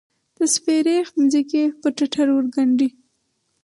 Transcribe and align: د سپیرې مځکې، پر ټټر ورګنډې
د 0.37 0.39
سپیرې 0.53 0.97
مځکې، 1.21 1.63
پر 1.81 1.91
ټټر 1.97 2.27
ورګنډې 2.33 2.89